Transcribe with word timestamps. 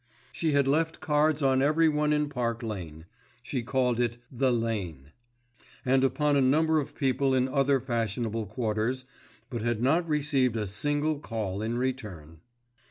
She 0.31 0.53
had 0.53 0.67
left 0.67 0.99
cards 0.99 1.43
on 1.43 1.61
everyone 1.61 2.11
in 2.11 2.27
Park 2.27 2.63
Lane, 2.63 3.05
(she 3.43 3.61
called 3.61 3.99
it 3.99 4.17
"The 4.31 4.51
Lane"), 4.51 5.11
and 5.85 6.03
upon 6.03 6.35
a 6.35 6.41
number 6.41 6.79
of 6.79 6.95
people 6.95 7.35
in 7.35 7.47
other 7.47 7.79
fashionable 7.79 8.47
quarters, 8.47 9.05
but 9.51 9.61
had 9.61 9.79
not 9.83 10.09
received 10.09 10.55
a 10.55 10.65
single 10.65 11.19
call 11.19 11.61
in 11.61 11.77
return. 11.77 12.39